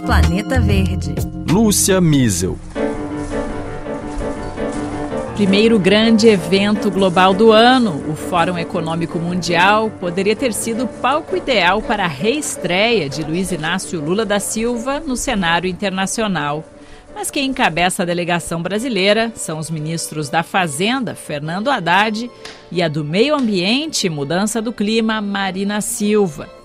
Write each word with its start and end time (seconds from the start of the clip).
Planeta 0.00 0.58
Verde. 0.60 1.14
Lúcia 1.48 2.00
Miesel. 2.00 2.58
Primeiro 5.36 5.78
grande 5.78 6.28
evento 6.28 6.90
global 6.90 7.34
do 7.34 7.52
ano, 7.52 8.02
o 8.08 8.16
Fórum 8.16 8.58
Econômico 8.58 9.18
Mundial, 9.18 9.90
poderia 10.00 10.34
ter 10.34 10.52
sido 10.52 10.84
o 10.84 10.88
palco 10.88 11.36
ideal 11.36 11.80
para 11.82 12.04
a 12.04 12.08
reestreia 12.08 13.08
de 13.08 13.22
Luiz 13.22 13.52
Inácio 13.52 14.00
Lula 14.00 14.24
da 14.24 14.40
Silva 14.40 14.98
no 15.00 15.16
cenário 15.16 15.68
internacional. 15.68 16.64
Mas 17.14 17.30
quem 17.30 17.50
encabeça 17.50 18.02
a 18.02 18.06
delegação 18.06 18.62
brasileira 18.62 19.30
são 19.34 19.58
os 19.58 19.70
ministros 19.70 20.28
da 20.28 20.42
Fazenda, 20.42 21.14
Fernando 21.14 21.70
Haddad, 21.70 22.30
e 22.70 22.82
a 22.82 22.88
do 22.88 23.04
Meio 23.04 23.34
Ambiente 23.34 24.06
e 24.06 24.10
Mudança 24.10 24.60
do 24.62 24.72
Clima, 24.72 25.20
Marina 25.20 25.80
Silva. 25.80 26.61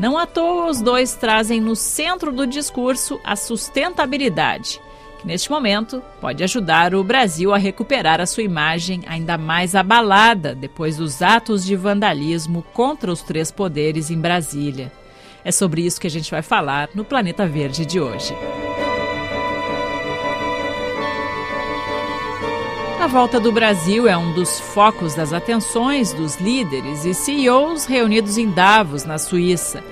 Não 0.00 0.16
à 0.16 0.24
toa, 0.24 0.70
os 0.70 0.80
dois 0.80 1.14
trazem 1.14 1.60
no 1.60 1.76
centro 1.76 2.32
do 2.32 2.46
discurso 2.46 3.20
a 3.22 3.36
sustentabilidade, 3.36 4.80
que 5.18 5.26
neste 5.26 5.50
momento 5.50 6.02
pode 6.22 6.42
ajudar 6.42 6.94
o 6.94 7.04
Brasil 7.04 7.52
a 7.52 7.58
recuperar 7.58 8.18
a 8.18 8.24
sua 8.24 8.42
imagem 8.42 9.02
ainda 9.06 9.36
mais 9.36 9.74
abalada 9.74 10.54
depois 10.54 10.96
dos 10.96 11.20
atos 11.20 11.66
de 11.66 11.76
vandalismo 11.76 12.64
contra 12.72 13.12
os 13.12 13.20
três 13.20 13.52
poderes 13.52 14.10
em 14.10 14.18
Brasília. 14.18 14.90
É 15.44 15.52
sobre 15.52 15.82
isso 15.82 16.00
que 16.00 16.06
a 16.06 16.10
gente 16.10 16.30
vai 16.30 16.40
falar 16.40 16.88
no 16.94 17.04
Planeta 17.04 17.46
Verde 17.46 17.84
de 17.84 18.00
hoje. 18.00 18.34
A 23.00 23.06
volta 23.06 23.40
do 23.40 23.50
Brasil 23.50 24.06
é 24.06 24.14
um 24.14 24.34
dos 24.34 24.60
focos 24.60 25.14
das 25.14 25.32
atenções 25.32 26.12
dos 26.12 26.36
líderes 26.36 27.06
e 27.06 27.14
CEOs 27.14 27.86
reunidos 27.86 28.36
em 28.36 28.50
Davos, 28.50 29.06
na 29.06 29.16
Suíça. 29.16 29.82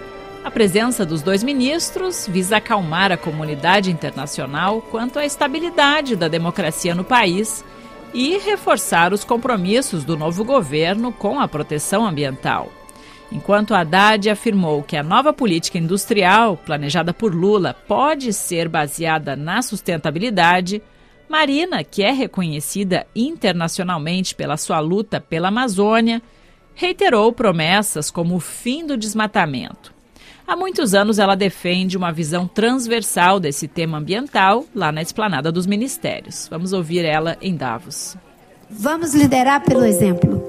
A 0.45 0.51
presença 0.51 1.07
dos 1.07 1.23
dois 1.23 1.43
ministros 1.43 2.29
visa 2.31 2.59
acalmar 2.59 3.11
a 3.11 3.17
comunidade 3.17 3.91
internacional 3.91 4.83
quanto 4.83 5.19
à 5.19 5.25
estabilidade 5.25 6.17
da 6.17 6.29
democracia 6.29 6.95
no 6.95 7.03
país 7.03 7.65
e 8.13 8.37
reforçar 8.37 9.15
os 9.15 9.25
compromissos 9.25 10.05
do 10.05 10.15
novo 10.15 10.45
governo 10.45 11.11
com 11.11 11.41
a 11.41 11.49
proteção 11.49 12.07
ambiental. 12.07 12.71
Enquanto 13.33 13.75
Haddad 13.75 14.29
afirmou 14.29 14.83
que 14.83 14.99
a 14.99 15.03
nova 15.03 15.33
política 15.33 15.79
industrial 15.79 16.59
planejada 16.59 17.15
por 17.15 17.35
Lula 17.35 17.75
pode 17.89 18.35
ser 18.35 18.69
baseada 18.69 19.35
na 19.35 19.63
sustentabilidade, 19.63 20.83
Marina, 21.29 21.85
que 21.85 22.03
é 22.03 22.11
reconhecida 22.11 23.07
internacionalmente 23.15 24.35
pela 24.35 24.57
sua 24.57 24.81
luta 24.81 25.21
pela 25.21 25.49
Amazônia, 25.49 26.23
reiterou 26.75 27.33
promessas 27.33 28.11
como 28.11 28.37
o 28.37 28.41
fim 28.41 28.87
do 28.87 28.97
desmatamento. 28.97 29.93
Há 30.47 30.57
muitos 30.57 30.95
anos 30.95 31.19
ela 31.19 31.35
defende 31.35 31.97
uma 31.97 32.11
visão 32.11 32.49
transversal 32.49 33.39
desse 33.39 33.69
tema 33.69 33.99
ambiental 33.99 34.65
lá 34.75 34.91
na 34.91 35.03
esplanada 35.03 35.53
dos 35.53 35.67
ministérios. 35.67 36.49
Vamos 36.51 36.73
ouvir 36.73 37.05
ela 37.05 37.37
em 37.43 37.55
Davos. 37.55 38.17
Vamos 38.71 39.13
liderar 39.13 39.63
pelo 39.63 39.85
exemplo. 39.85 40.43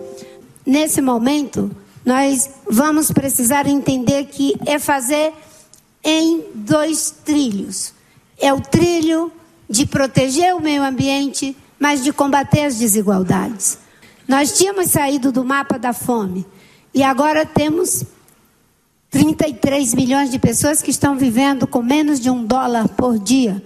Nesse 0.65 1.01
momento, 1.01 1.69
nós 2.05 2.49
vamos 2.69 3.11
precisar 3.11 3.67
entender 3.67 4.25
que 4.25 4.53
é 4.65 4.79
fazer 4.79 5.33
em 6.03 6.45
dois 6.53 7.11
trilhos. 7.25 7.93
É 8.39 8.53
o 8.53 8.61
trilho 8.61 9.31
de 9.69 9.85
proteger 9.85 10.55
o 10.55 10.59
meio 10.59 10.83
ambiente, 10.83 11.55
mas 11.79 12.03
de 12.03 12.11
combater 12.11 12.65
as 12.65 12.77
desigualdades. 12.77 13.77
Nós 14.27 14.57
tínhamos 14.57 14.87
saído 14.87 15.31
do 15.31 15.45
mapa 15.45 15.77
da 15.77 15.93
fome 15.93 16.45
e 16.93 17.03
agora 17.03 17.45
temos 17.45 18.03
33 19.11 19.93
milhões 19.93 20.31
de 20.31 20.39
pessoas 20.39 20.81
que 20.81 20.91
estão 20.91 21.15
vivendo 21.15 21.67
com 21.67 21.81
menos 21.81 22.19
de 22.19 22.29
um 22.29 22.43
dólar 22.43 22.89
por 22.89 23.19
dia. 23.19 23.63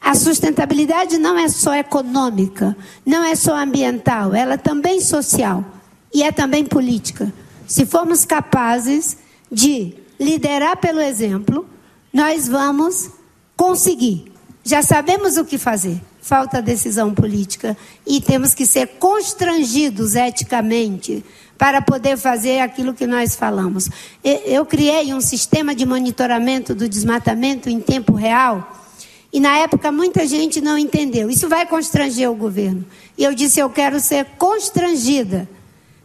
A 0.00 0.14
sustentabilidade 0.14 1.16
não 1.16 1.38
é 1.38 1.48
só 1.48 1.74
econômica, 1.74 2.76
não 3.06 3.24
é 3.24 3.34
só 3.34 3.56
ambiental, 3.56 4.34
ela 4.34 4.54
é 4.54 4.58
também 4.58 5.00
social 5.00 5.64
e 6.12 6.22
é 6.22 6.30
também 6.30 6.64
política. 6.64 7.32
Se 7.66 7.86
formos 7.86 8.24
capazes 8.26 9.16
de 9.50 9.94
liderar 10.20 10.76
pelo 10.76 11.00
exemplo, 11.00 11.66
nós 12.12 12.46
vamos 12.46 13.10
conseguir 13.56 14.33
já 14.64 14.82
sabemos 14.82 15.36
o 15.36 15.44
que 15.44 15.58
fazer. 15.58 16.00
Falta 16.22 16.62
decisão 16.62 17.12
política 17.12 17.76
e 18.06 18.18
temos 18.18 18.54
que 18.54 18.64
ser 18.64 18.86
constrangidos 18.98 20.16
eticamente 20.16 21.22
para 21.58 21.82
poder 21.82 22.16
fazer 22.16 22.60
aquilo 22.60 22.94
que 22.94 23.06
nós 23.06 23.36
falamos. 23.36 23.90
Eu 24.22 24.64
criei 24.64 25.12
um 25.12 25.20
sistema 25.20 25.74
de 25.74 25.84
monitoramento 25.84 26.74
do 26.74 26.88
desmatamento 26.88 27.68
em 27.68 27.78
tempo 27.78 28.14
real. 28.14 28.82
E 29.30 29.38
na 29.38 29.58
época 29.58 29.92
muita 29.92 30.26
gente 30.26 30.62
não 30.62 30.78
entendeu. 30.78 31.28
Isso 31.28 31.46
vai 31.46 31.66
constranger 31.66 32.30
o 32.30 32.34
governo. 32.34 32.86
E 33.18 33.24
eu 33.24 33.34
disse: 33.34 33.60
eu 33.60 33.68
quero 33.68 34.00
ser 34.00 34.24
constrangida. 34.38 35.46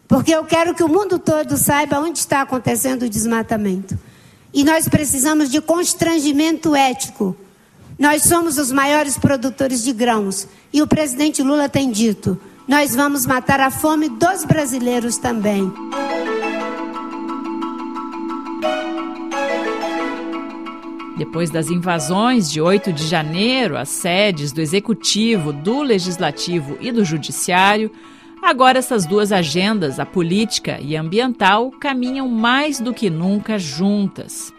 Porque 0.06 0.34
eu 0.34 0.44
quero 0.44 0.74
que 0.74 0.82
o 0.82 0.88
mundo 0.88 1.18
todo 1.18 1.56
saiba 1.56 2.00
onde 2.00 2.18
está 2.18 2.42
acontecendo 2.42 3.04
o 3.04 3.08
desmatamento. 3.08 3.96
E 4.52 4.64
nós 4.64 4.88
precisamos 4.88 5.48
de 5.48 5.60
constrangimento 5.60 6.74
ético. 6.74 7.36
Nós 8.00 8.22
somos 8.22 8.56
os 8.56 8.72
maiores 8.72 9.18
produtores 9.18 9.84
de 9.84 9.92
grãos. 9.92 10.48
E 10.72 10.80
o 10.80 10.86
presidente 10.86 11.42
Lula 11.42 11.68
tem 11.68 11.90
dito: 11.90 12.40
nós 12.66 12.96
vamos 12.96 13.26
matar 13.26 13.60
a 13.60 13.70
fome 13.70 14.08
dos 14.08 14.42
brasileiros 14.46 15.18
também. 15.18 15.70
Depois 21.18 21.50
das 21.50 21.68
invasões 21.68 22.50
de 22.50 22.58
8 22.58 22.90
de 22.90 23.06
janeiro 23.06 23.76
às 23.76 23.90
sedes 23.90 24.50
do 24.50 24.62
Executivo, 24.62 25.52
do 25.52 25.82
Legislativo 25.82 26.78
e 26.80 26.90
do 26.90 27.04
Judiciário, 27.04 27.92
agora 28.40 28.78
essas 28.78 29.04
duas 29.04 29.30
agendas, 29.30 30.00
a 30.00 30.06
política 30.06 30.80
e 30.80 30.96
a 30.96 31.02
ambiental, 31.02 31.70
caminham 31.72 32.26
mais 32.26 32.80
do 32.80 32.94
que 32.94 33.10
nunca 33.10 33.58
juntas. 33.58 34.54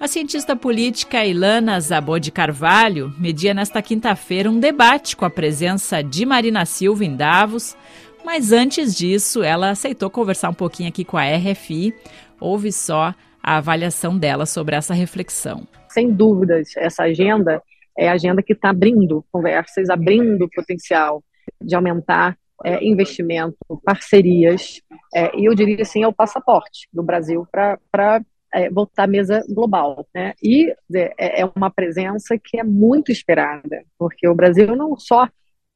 A 0.00 0.08
cientista 0.08 0.56
política 0.56 1.24
Ilana 1.24 1.80
Zabô 1.80 2.18
de 2.18 2.32
Carvalho 2.32 3.12
media 3.18 3.54
nesta 3.54 3.80
quinta-feira 3.80 4.50
um 4.50 4.58
debate 4.58 5.16
com 5.16 5.24
a 5.24 5.30
presença 5.30 6.02
de 6.02 6.26
Marina 6.26 6.66
Silva 6.66 7.04
em 7.04 7.16
Davos, 7.16 7.76
mas 8.24 8.52
antes 8.52 8.94
disso 8.94 9.42
ela 9.42 9.70
aceitou 9.70 10.10
conversar 10.10 10.50
um 10.50 10.54
pouquinho 10.54 10.88
aqui 10.88 11.04
com 11.04 11.16
a 11.16 11.24
RFI. 11.24 11.94
Ouve 12.40 12.72
só 12.72 13.14
a 13.42 13.56
avaliação 13.56 14.18
dela 14.18 14.46
sobre 14.46 14.74
essa 14.74 14.92
reflexão. 14.92 15.66
Sem 15.88 16.10
dúvidas, 16.12 16.76
essa 16.76 17.04
agenda 17.04 17.62
é 17.96 18.08
a 18.08 18.14
agenda 18.14 18.42
que 18.42 18.52
está 18.52 18.70
abrindo 18.70 19.24
conversas, 19.30 19.88
abrindo 19.88 20.48
potencial 20.54 21.22
de 21.62 21.74
aumentar 21.76 22.36
é, 22.64 22.84
investimento, 22.84 23.56
parcerias, 23.84 24.80
é, 25.14 25.36
e 25.38 25.44
eu 25.44 25.54
diria 25.54 25.82
assim, 25.82 26.02
é 26.02 26.08
o 26.08 26.12
passaporte 26.12 26.88
do 26.92 27.02
Brasil 27.02 27.46
para 27.50 28.20
é, 28.54 28.70
voltar 28.70 29.04
à 29.04 29.06
mesa 29.06 29.44
global. 29.48 30.06
Né? 30.14 30.32
E 30.42 30.70
é, 30.94 31.42
é 31.42 31.50
uma 31.54 31.70
presença 31.70 32.38
que 32.42 32.58
é 32.58 32.64
muito 32.64 33.10
esperada, 33.10 33.82
porque 33.98 34.28
o 34.28 34.34
Brasil 34.34 34.74
não 34.76 34.96
só 34.96 35.28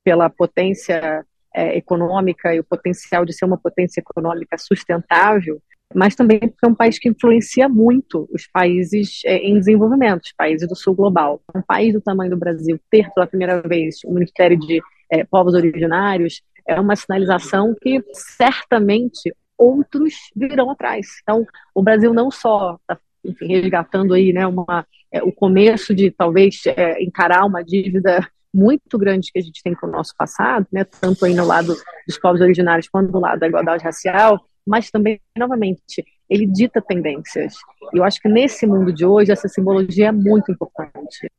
pela 0.04 0.30
potência 0.30 1.24
é, 1.54 1.76
econômica 1.76 2.54
e 2.54 2.60
o 2.60 2.64
potencial 2.64 3.24
de 3.24 3.32
ser 3.32 3.44
uma 3.44 3.58
potência 3.58 4.00
econômica 4.00 4.56
sustentável, 4.56 5.60
mas 5.94 6.14
também 6.14 6.38
porque 6.38 6.64
é 6.64 6.68
um 6.68 6.74
país 6.74 6.98
que 6.98 7.08
influencia 7.08 7.68
muito 7.68 8.28
os 8.32 8.46
países 8.46 9.20
é, 9.24 9.38
em 9.38 9.58
desenvolvimento, 9.58 10.24
os 10.24 10.32
países 10.32 10.68
do 10.68 10.76
sul 10.76 10.94
global. 10.94 11.42
Um 11.54 11.62
país 11.62 11.94
do 11.94 12.00
tamanho 12.00 12.30
do 12.30 12.36
Brasil 12.36 12.78
ter 12.90 13.10
pela 13.12 13.26
primeira 13.26 13.60
vez 13.62 13.96
o 14.04 14.12
Ministério 14.12 14.58
de 14.58 14.80
é, 15.10 15.24
Povos 15.24 15.54
Originários 15.54 16.42
é 16.66 16.78
uma 16.78 16.94
sinalização 16.94 17.74
que 17.80 18.04
certamente 18.12 19.34
outros 19.58 20.14
virão 20.34 20.70
atrás. 20.70 21.06
Então, 21.22 21.44
o 21.74 21.82
Brasil 21.82 22.14
não 22.14 22.30
só 22.30 22.78
está 22.80 22.98
resgatando 23.40 24.14
aí, 24.14 24.32
né, 24.32 24.46
uma, 24.46 24.86
é, 25.12 25.22
o 25.22 25.32
começo 25.32 25.94
de 25.94 26.10
talvez 26.10 26.62
é, 26.66 27.02
encarar 27.02 27.44
uma 27.44 27.62
dívida 27.62 28.26
muito 28.54 28.96
grande 28.96 29.30
que 29.30 29.38
a 29.38 29.42
gente 29.42 29.62
tem 29.62 29.74
com 29.74 29.86
o 29.86 29.90
nosso 29.90 30.14
passado, 30.16 30.66
né, 30.72 30.84
tanto 30.84 31.24
aí 31.24 31.34
no 31.34 31.44
lado 31.44 31.76
dos 32.06 32.18
povos 32.18 32.40
originários 32.40 32.88
quanto 32.88 33.12
do 33.12 33.20
lado 33.20 33.40
da 33.40 33.48
igualdade 33.48 33.84
racial, 33.84 34.40
mas 34.66 34.90
também, 34.90 35.20
novamente, 35.36 36.04
ele 36.28 36.46
dita 36.46 36.80
tendências. 36.80 37.54
Eu 37.92 38.04
acho 38.04 38.20
que 38.20 38.28
nesse 38.28 38.66
mundo 38.66 38.92
de 38.92 39.04
hoje, 39.04 39.32
essa 39.32 39.48
simbologia 39.48 40.08
é 40.08 40.12
muito 40.12 40.52
importante. 40.52 41.30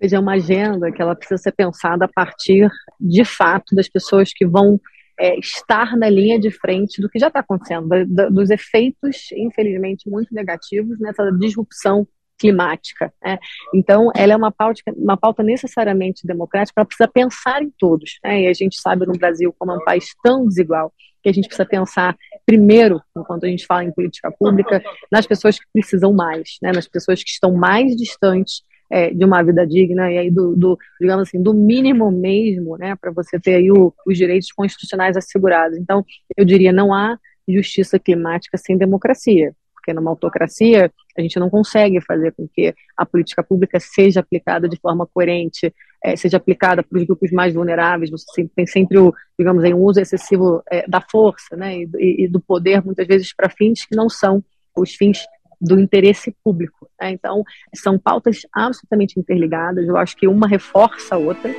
Veja, 0.00 0.16
é 0.16 0.20
uma 0.20 0.32
agenda 0.34 0.90
que 0.90 1.00
ela 1.00 1.14
precisa 1.14 1.38
ser 1.38 1.52
pensada 1.52 2.06
a 2.06 2.08
partir, 2.08 2.68
de 2.98 3.24
fato, 3.24 3.74
das 3.74 3.88
pessoas 3.88 4.32
que 4.32 4.46
vão 4.46 4.80
é, 5.22 5.38
estar 5.38 5.96
na 5.96 6.10
linha 6.10 6.36
de 6.36 6.50
frente 6.50 7.00
do 7.00 7.08
que 7.08 7.16
já 7.16 7.28
está 7.28 7.38
acontecendo, 7.38 7.88
dos 8.28 8.50
efeitos, 8.50 9.30
infelizmente, 9.30 10.10
muito 10.10 10.34
negativos 10.34 10.98
nessa 10.98 11.30
disrupção 11.30 12.04
climática. 12.36 13.14
Né? 13.24 13.38
Então, 13.72 14.10
ela 14.16 14.32
é 14.32 14.36
uma 14.36 14.50
pauta, 14.50 14.82
uma 14.96 15.16
pauta 15.16 15.44
necessariamente 15.44 16.26
democrática, 16.26 16.80
ela 16.80 16.86
precisa 16.86 17.08
pensar 17.08 17.62
em 17.62 17.70
todos. 17.78 18.18
Né? 18.24 18.42
E 18.42 18.46
a 18.48 18.52
gente 18.52 18.80
sabe 18.80 19.06
no 19.06 19.12
Brasil, 19.12 19.54
como 19.56 19.70
é 19.70 19.76
um 19.76 19.84
país 19.84 20.06
tão 20.24 20.44
desigual, 20.48 20.92
que 21.22 21.28
a 21.28 21.32
gente 21.32 21.46
precisa 21.46 21.64
pensar 21.64 22.16
primeiro, 22.44 23.00
enquanto 23.16 23.44
a 23.44 23.48
gente 23.48 23.64
fala 23.64 23.84
em 23.84 23.92
política 23.92 24.28
pública, 24.36 24.82
nas 25.08 25.24
pessoas 25.24 25.56
que 25.56 25.66
precisam 25.72 26.12
mais, 26.12 26.56
né? 26.60 26.72
nas 26.72 26.88
pessoas 26.88 27.22
que 27.22 27.30
estão 27.30 27.52
mais 27.52 27.94
distantes 27.94 28.62
é, 28.92 29.10
de 29.10 29.24
uma 29.24 29.42
vida 29.42 29.66
digna 29.66 30.12
e 30.12 30.18
aí 30.18 30.30
do, 30.30 30.54
do, 30.54 30.78
digamos 31.00 31.26
assim, 31.26 31.42
do 31.42 31.54
mínimo 31.54 32.12
mesmo, 32.12 32.76
né, 32.76 32.94
para 32.94 33.10
você 33.10 33.40
ter 33.40 33.54
aí 33.54 33.72
o, 33.72 33.94
os 34.06 34.18
direitos 34.18 34.52
constitucionais 34.52 35.16
assegurados. 35.16 35.78
Então, 35.78 36.04
eu 36.36 36.44
diria, 36.44 36.70
não 36.70 36.92
há 36.92 37.18
justiça 37.48 37.98
climática 37.98 38.58
sem 38.58 38.76
democracia, 38.76 39.54
porque 39.74 39.94
numa 39.94 40.10
autocracia 40.10 40.92
a 41.16 41.22
gente 41.22 41.40
não 41.40 41.48
consegue 41.48 42.02
fazer 42.02 42.32
com 42.32 42.46
que 42.46 42.74
a 42.94 43.06
política 43.06 43.42
pública 43.42 43.80
seja 43.80 44.20
aplicada 44.20 44.68
de 44.68 44.78
forma 44.78 45.06
coerente, 45.06 45.72
é, 46.04 46.14
seja 46.14 46.36
aplicada 46.36 46.82
para 46.82 46.98
os 46.98 47.04
grupos 47.04 47.30
mais 47.32 47.54
vulneráveis. 47.54 48.10
Você 48.10 48.46
tem 48.54 48.66
sempre 48.66 48.98
o, 48.98 49.12
digamos, 49.38 49.64
um 49.64 49.78
uso 49.78 50.00
excessivo 50.00 50.62
é, 50.70 50.86
da 50.86 51.00
força, 51.00 51.56
né, 51.56 51.78
e, 51.78 52.24
e, 52.24 52.28
do 52.28 52.40
poder 52.40 52.84
muitas 52.84 53.06
vezes 53.06 53.34
para 53.34 53.48
fins 53.48 53.86
que 53.86 53.96
não 53.96 54.10
são 54.10 54.44
os 54.76 54.94
fins 54.94 55.26
do 55.62 55.78
interesse 55.78 56.34
público. 56.42 56.88
Né? 57.00 57.12
Então, 57.12 57.44
são 57.72 57.96
pautas 57.96 58.40
absolutamente 58.52 59.18
interligadas. 59.18 59.86
Eu 59.86 59.96
acho 59.96 60.16
que 60.16 60.26
uma 60.26 60.48
reforça 60.48 61.14
a 61.14 61.18
outra. 61.18 61.52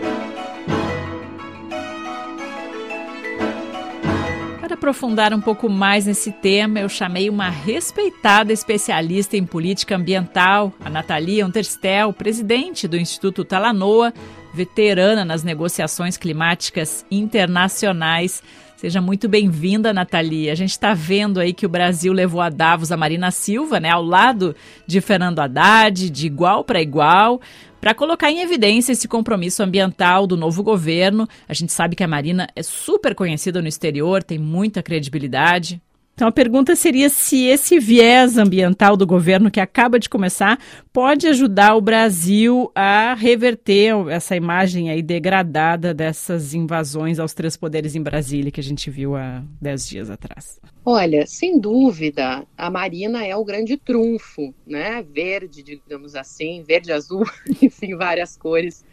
Para 4.60 4.74
aprofundar 4.76 5.34
um 5.34 5.40
pouco 5.40 5.70
mais 5.70 6.06
nesse 6.06 6.32
tema, 6.32 6.80
eu 6.80 6.90
chamei 6.90 7.30
uma 7.30 7.50
respeitada 7.50 8.52
especialista 8.52 9.38
em 9.38 9.46
política 9.46 9.96
ambiental, 9.96 10.74
a 10.84 10.90
Natalia 10.90 11.46
Unterstel, 11.46 12.12
presidente 12.12 12.88
do 12.88 12.98
Instituto 12.98 13.46
Talanoa, 13.46 14.14
veterana 14.54 15.24
nas 15.24 15.44
negociações 15.44 16.18
climáticas 16.18 17.06
internacionais. 17.10 18.44
Seja 18.84 19.00
muito 19.00 19.30
bem-vinda, 19.30 19.94
Nathalie. 19.94 20.50
A 20.50 20.56
gente 20.56 20.72
está 20.72 20.94
vendo 20.94 21.40
aí 21.40 21.54
que 21.54 21.66
o 21.66 21.70
Brasil 21.70 22.12
levou 22.12 22.42
a 22.42 22.50
Davos 22.50 22.92
a 22.92 22.98
Marina 22.98 23.32
Silva, 23.32 23.80
né, 23.80 23.90
ao 23.90 24.04
lado 24.04 24.54
de 24.86 25.00
Fernando 25.00 25.40
Haddad, 25.40 26.10
de 26.10 26.28
igual 26.28 26.66
para 26.66 26.82
igual, 26.82 27.40
para 27.80 27.94
colocar 27.94 28.30
em 28.30 28.42
evidência 28.42 28.92
esse 28.92 29.08
compromisso 29.08 29.64
ambiental 29.64 30.28
do 30.28 30.36
novo 30.36 30.62
governo. 30.62 31.26
A 31.48 31.54
gente 31.54 31.72
sabe 31.72 31.96
que 31.96 32.04
a 32.04 32.08
Marina 32.10 32.46
é 32.58 32.62
super 32.62 33.16
conhecida 33.16 33.62
no 33.62 33.70
exterior, 33.70 34.22
tem 34.22 34.38
muita 34.38 34.84
credibilidade. 34.84 35.82
Então 36.14 36.28
a 36.28 36.32
pergunta 36.32 36.76
seria 36.76 37.10
se 37.10 37.46
esse 37.46 37.80
viés 37.80 38.38
ambiental 38.38 38.96
do 38.96 39.06
governo 39.06 39.50
que 39.50 39.60
acaba 39.60 39.98
de 39.98 40.08
começar 40.08 40.60
pode 40.92 41.28
ajudar 41.28 41.76
o 41.76 41.82
Brasil 41.82 42.72
a 42.76 43.16
reverter 43.16 43.96
essa 44.10 44.36
imagem 44.36 44.92
aí 44.92 45.02
degradada 45.02 45.92
dessas 45.92 46.54
invasões 46.54 47.18
aos 47.18 47.34
três 47.34 47.58
poderes 47.58 47.96
em 47.96 48.02
Brasília 48.02 48.52
que 48.52 48.60
a 48.60 48.64
gente 48.64 48.92
viu 48.92 49.16
há 49.16 49.44
dez 49.60 49.90
dias 49.90 50.12
atrás. 50.12 50.60
Olha, 50.86 51.26
sem 51.26 51.60
dúvida, 51.60 52.46
a 52.56 52.70
Marina 52.70 53.26
é 53.26 53.36
o 53.36 53.44
grande 53.44 53.76
trunfo, 53.76 54.54
né? 54.68 55.02
Verde, 55.02 55.64
digamos 55.64 56.16
assim, 56.16 56.62
verde, 56.62 56.92
azul, 56.92 57.26
enfim, 57.60 57.96
várias 57.96 58.38
cores 58.38 58.84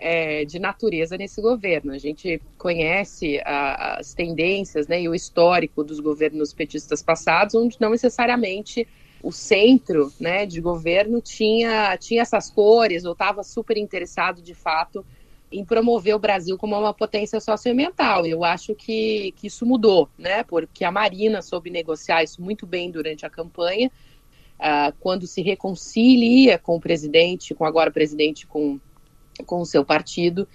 é, 0.00 0.46
de 0.46 0.58
natureza 0.58 1.16
nesse 1.18 1.42
governo. 1.42 1.92
A 1.92 1.98
gente 1.98 2.40
conhece 2.56 3.38
a, 3.44 3.98
as 3.98 4.14
tendências 4.14 4.88
né, 4.88 5.02
e 5.02 5.08
o 5.08 5.14
histórico 5.14 5.84
dos 5.84 6.00
governos 6.00 6.54
petistas 6.54 7.02
passados, 7.02 7.54
onde 7.54 7.76
não 7.78 7.90
necessariamente 7.90 8.88
o 9.22 9.30
centro 9.30 10.10
né, 10.18 10.46
de 10.46 10.58
governo 10.62 11.20
tinha, 11.20 11.94
tinha 11.98 12.22
essas 12.22 12.50
cores 12.50 13.04
ou 13.04 13.12
estava 13.12 13.44
super 13.44 13.76
interessado 13.76 14.40
de 14.40 14.54
fato 14.54 15.04
em 15.52 15.64
promover 15.64 16.14
o 16.14 16.18
Brasil 16.18 16.56
como 16.56 16.78
uma 16.78 16.94
potência 16.94 17.38
socioambiental. 17.38 18.24
Eu 18.24 18.42
acho 18.42 18.74
que, 18.74 19.32
que 19.32 19.48
isso 19.48 19.66
mudou, 19.66 20.08
né? 20.16 20.44
Porque 20.44 20.84
a 20.84 20.92
Marina 20.92 21.42
soube 21.42 21.68
negociar 21.70 22.22
isso 22.22 22.40
muito 22.40 22.64
bem 22.64 22.90
durante 22.90 23.26
a 23.26 23.30
campanha, 23.30 23.90
uh, 24.58 24.94
quando 25.00 25.26
se 25.26 25.42
reconcilia 25.42 26.56
com 26.56 26.76
o 26.76 26.80
presidente, 26.80 27.52
com 27.52 27.64
agora 27.64 27.90
o 27.90 27.92
presidente, 27.92 28.46
com 28.46 28.78
com 29.44 29.60
o 29.60 29.66
seu 29.66 29.84
partido 29.84 30.48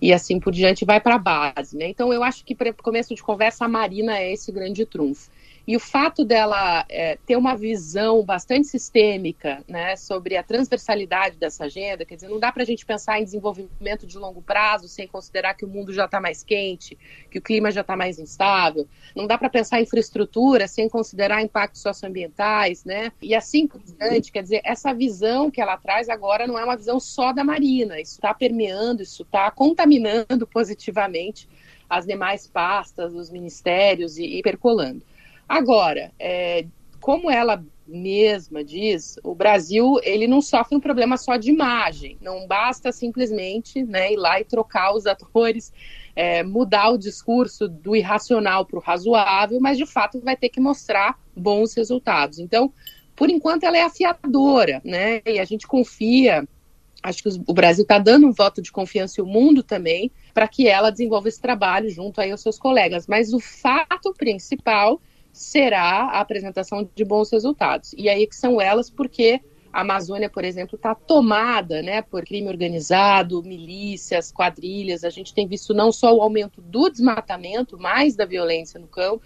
e 0.00 0.12
assim 0.12 0.38
por 0.38 0.52
diante 0.52 0.84
vai 0.84 1.00
para 1.00 1.16
a 1.16 1.18
base. 1.18 1.76
Né? 1.76 1.88
Então 1.88 2.12
eu 2.12 2.22
acho 2.22 2.44
que 2.44 2.54
para 2.54 2.72
começo 2.72 3.14
de 3.14 3.22
conversa 3.22 3.64
a 3.64 3.68
Marina 3.68 4.18
é 4.18 4.32
esse 4.32 4.52
grande 4.52 4.86
trunfo. 4.86 5.30
E 5.66 5.76
o 5.76 5.80
fato 5.80 6.24
dela 6.24 6.84
é, 6.88 7.16
ter 7.24 7.36
uma 7.36 7.54
visão 7.54 8.24
bastante 8.24 8.66
sistêmica 8.66 9.62
né, 9.68 9.94
sobre 9.94 10.36
a 10.36 10.42
transversalidade 10.42 11.36
dessa 11.36 11.66
agenda, 11.66 12.04
quer 12.04 12.16
dizer, 12.16 12.28
não 12.28 12.40
dá 12.40 12.50
para 12.50 12.62
a 12.62 12.66
gente 12.66 12.84
pensar 12.84 13.20
em 13.20 13.24
desenvolvimento 13.24 14.06
de 14.06 14.18
longo 14.18 14.42
prazo 14.42 14.88
sem 14.88 15.06
considerar 15.06 15.54
que 15.54 15.64
o 15.64 15.68
mundo 15.68 15.92
já 15.92 16.06
está 16.06 16.20
mais 16.20 16.42
quente, 16.42 16.98
que 17.30 17.38
o 17.38 17.42
clima 17.42 17.70
já 17.70 17.82
está 17.82 17.96
mais 17.96 18.18
instável. 18.18 18.88
Não 19.14 19.26
dá 19.26 19.38
para 19.38 19.48
pensar 19.48 19.78
em 19.78 19.84
infraestrutura 19.84 20.66
sem 20.66 20.88
considerar 20.88 21.40
impactos 21.42 21.80
socioambientais, 21.80 22.84
né? 22.84 23.12
E 23.20 23.34
assim 23.34 23.66
por 23.68 23.80
diante. 23.80 24.32
Quer 24.32 24.42
dizer, 24.42 24.60
essa 24.64 24.92
visão 24.92 25.50
que 25.50 25.60
ela 25.60 25.76
traz 25.76 26.08
agora 26.08 26.46
não 26.46 26.58
é 26.58 26.64
uma 26.64 26.76
visão 26.76 26.98
só 26.98 27.32
da 27.32 27.44
Marina. 27.44 28.00
Isso 28.00 28.14
está 28.14 28.34
permeando, 28.34 29.02
isso 29.02 29.22
está 29.22 29.50
contaminando 29.50 30.46
positivamente 30.50 31.48
as 31.88 32.06
demais 32.06 32.46
pastas, 32.46 33.14
os 33.14 33.30
ministérios 33.30 34.16
e, 34.16 34.38
e 34.38 34.42
percolando. 34.42 35.02
Agora, 35.52 36.10
é, 36.18 36.64
como 36.98 37.30
ela 37.30 37.62
mesma 37.86 38.64
diz, 38.64 39.18
o 39.22 39.34
Brasil 39.34 40.00
ele 40.02 40.26
não 40.26 40.40
sofre 40.40 40.74
um 40.74 40.80
problema 40.80 41.18
só 41.18 41.36
de 41.36 41.50
imagem. 41.50 42.16
Não 42.22 42.46
basta 42.46 42.90
simplesmente 42.90 43.84
né, 43.84 44.14
ir 44.14 44.16
lá 44.16 44.40
e 44.40 44.44
trocar 44.44 44.94
os 44.94 45.04
atores, 45.06 45.70
é, 46.16 46.42
mudar 46.42 46.88
o 46.88 46.96
discurso 46.96 47.68
do 47.68 47.94
irracional 47.94 48.64
para 48.64 48.78
o 48.78 48.82
razoável, 48.82 49.60
mas 49.60 49.76
de 49.76 49.84
fato 49.84 50.22
vai 50.22 50.38
ter 50.38 50.48
que 50.48 50.58
mostrar 50.58 51.20
bons 51.36 51.74
resultados. 51.74 52.38
Então, 52.38 52.72
por 53.14 53.28
enquanto, 53.28 53.64
ela 53.64 53.76
é 53.76 53.82
afiadora, 53.82 54.80
né? 54.82 55.20
E 55.26 55.38
a 55.38 55.44
gente 55.44 55.66
confia. 55.66 56.48
Acho 57.02 57.24
que 57.24 57.28
o 57.46 57.52
Brasil 57.52 57.82
está 57.82 57.98
dando 57.98 58.26
um 58.26 58.32
voto 58.32 58.62
de 58.62 58.72
confiança 58.72 59.20
e 59.20 59.22
o 59.22 59.26
mundo 59.26 59.62
também 59.62 60.10
para 60.32 60.48
que 60.48 60.66
ela 60.66 60.88
desenvolva 60.88 61.28
esse 61.28 61.42
trabalho 61.42 61.90
junto 61.90 62.22
aí 62.22 62.30
aos 62.30 62.40
seus 62.40 62.58
colegas. 62.58 63.06
Mas 63.06 63.34
o 63.34 63.38
fato 63.38 64.14
principal 64.14 64.98
será 65.32 66.04
a 66.04 66.20
apresentação 66.20 66.88
de 66.94 67.04
bons 67.04 67.30
resultados. 67.30 67.94
E 67.96 68.08
aí 68.08 68.26
que 68.26 68.36
são 68.36 68.60
elas 68.60 68.90
porque 68.90 69.40
a 69.72 69.80
Amazônia, 69.80 70.28
por 70.28 70.44
exemplo, 70.44 70.76
está 70.76 70.94
tomada 70.94 71.80
né, 71.80 72.02
por 72.02 72.24
crime 72.24 72.48
organizado, 72.48 73.42
milícias, 73.42 74.30
quadrilhas. 74.30 75.02
A 75.02 75.08
gente 75.08 75.32
tem 75.32 75.48
visto 75.48 75.72
não 75.72 75.90
só 75.90 76.14
o 76.14 76.20
aumento 76.20 76.60
do 76.60 76.90
desmatamento, 76.90 77.78
mais 77.78 78.14
da 78.14 78.26
violência 78.26 78.78
no 78.78 78.86
campo. 78.86 79.22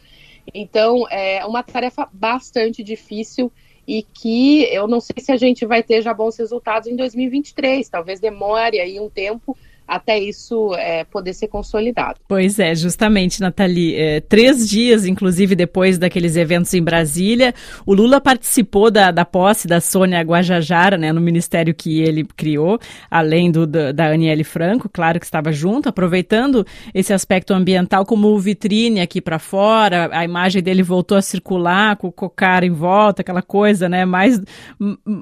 Então, 0.54 1.08
é 1.10 1.44
uma 1.44 1.64
tarefa 1.64 2.08
bastante 2.12 2.84
difícil 2.84 3.52
e 3.86 4.02
que 4.02 4.62
eu 4.72 4.86
não 4.86 5.00
sei 5.00 5.16
se 5.22 5.32
a 5.32 5.36
gente 5.36 5.66
vai 5.66 5.82
ter 5.82 6.00
já 6.00 6.14
bons 6.14 6.36
resultados 6.36 6.88
em 6.88 6.94
2023. 6.94 7.88
Talvez 7.88 8.20
demore 8.20 8.78
aí 8.78 9.00
um 9.00 9.10
tempo 9.10 9.56
até 9.86 10.18
isso 10.18 10.74
é, 10.74 11.04
poder 11.04 11.32
ser 11.34 11.48
consolidado. 11.48 12.20
Pois 12.28 12.58
é, 12.58 12.74
justamente, 12.74 13.40
Nathalie. 13.40 13.94
É, 13.94 14.20
três 14.20 14.68
dias, 14.68 15.06
inclusive, 15.06 15.54
depois 15.54 15.98
daqueles 15.98 16.36
eventos 16.36 16.72
em 16.74 16.82
Brasília, 16.82 17.54
o 17.84 17.94
Lula 17.94 18.20
participou 18.20 18.90
da, 18.90 19.10
da 19.10 19.24
posse 19.24 19.68
da 19.68 19.80
Sônia 19.80 20.20
Guajajara, 20.20 20.96
né, 20.96 21.12
no 21.12 21.20
ministério 21.20 21.74
que 21.74 22.00
ele 22.00 22.24
criou, 22.24 22.78
além 23.10 23.50
do, 23.50 23.66
da, 23.66 23.92
da 23.92 24.12
Aniele 24.12 24.44
Franco, 24.44 24.88
claro 24.88 25.20
que 25.20 25.26
estava 25.26 25.52
junto, 25.52 25.88
aproveitando 25.88 26.66
esse 26.94 27.12
aspecto 27.12 27.52
ambiental 27.52 28.04
como 28.04 28.38
vitrine 28.38 29.00
aqui 29.00 29.20
para 29.20 29.38
fora, 29.38 30.08
a 30.12 30.24
imagem 30.24 30.62
dele 30.62 30.82
voltou 30.82 31.16
a 31.16 31.22
circular 31.22 31.96
com 31.96 32.08
o 32.08 32.12
cocar 32.12 32.64
em 32.64 32.70
volta, 32.70 33.22
aquela 33.22 33.42
coisa, 33.42 33.88
né, 33.88 34.04
mais 34.04 34.40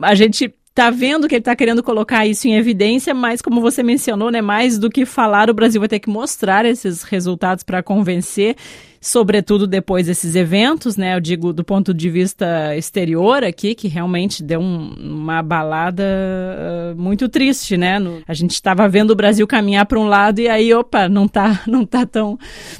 a 0.02 0.14
gente 0.14 0.52
tá 0.74 0.90
vendo 0.90 1.28
que 1.28 1.36
ele 1.36 1.40
está 1.40 1.54
querendo 1.54 1.82
colocar 1.82 2.26
isso 2.26 2.48
em 2.48 2.56
evidência, 2.56 3.14
mas 3.14 3.40
como 3.40 3.60
você 3.60 3.82
mencionou, 3.82 4.30
né, 4.30 4.42
mais 4.42 4.76
do 4.78 4.90
que 4.90 5.06
falar, 5.06 5.48
o 5.48 5.54
Brasil 5.54 5.80
vai 5.80 5.88
ter 5.88 6.00
que 6.00 6.10
mostrar 6.10 6.64
esses 6.64 7.04
resultados 7.04 7.62
para 7.62 7.82
convencer 7.82 8.56
sobretudo 9.04 9.66
depois 9.66 10.06
desses 10.06 10.34
eventos, 10.34 10.96
né? 10.96 11.14
Eu 11.14 11.20
digo 11.20 11.52
do 11.52 11.62
ponto 11.62 11.92
de 11.92 12.08
vista 12.08 12.74
exterior 12.74 13.44
aqui, 13.44 13.74
que 13.74 13.86
realmente 13.86 14.42
deu 14.42 14.58
um, 14.58 14.94
uma 14.98 15.42
balada 15.42 16.02
uh, 16.02 16.98
muito 16.98 17.28
triste, 17.28 17.76
né? 17.76 17.98
No, 17.98 18.22
a 18.26 18.32
gente 18.32 18.52
estava 18.52 18.88
vendo 18.88 19.10
o 19.10 19.14
Brasil 19.14 19.46
caminhar 19.46 19.84
para 19.84 20.00
um 20.00 20.06
lado 20.06 20.40
e 20.40 20.48
aí, 20.48 20.72
opa, 20.72 21.06
não 21.06 21.28
tá, 21.28 21.62
não 21.68 21.84
tá 21.84 22.06
tão, 22.06 22.38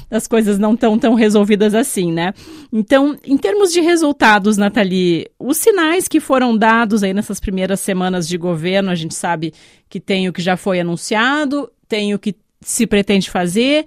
as 0.09 0.25
coisas 0.25 0.57
não 0.57 0.73
estão 0.73 0.97
tão 0.97 1.13
resolvidas 1.13 1.75
assim, 1.75 2.11
né? 2.11 2.33
Então, 2.73 3.15
em 3.23 3.37
termos 3.37 3.71
de 3.71 3.79
resultados, 3.79 4.57
Nathalie, 4.57 5.27
os 5.39 5.57
sinais 5.57 6.07
que 6.07 6.19
foram 6.19 6.57
dados 6.57 7.03
aí 7.03 7.13
nessas 7.13 7.39
primeiras 7.39 7.79
semanas 7.81 8.27
de 8.27 8.35
governo, 8.35 8.89
a 8.89 8.95
gente 8.95 9.13
sabe 9.13 9.53
que 9.87 9.99
tem 9.99 10.27
o 10.27 10.33
que 10.33 10.41
já 10.41 10.57
foi 10.57 10.79
anunciado, 10.79 11.69
tem 11.87 12.15
o 12.15 12.19
que 12.19 12.35
se 12.61 12.87
pretende 12.87 13.29
fazer, 13.29 13.85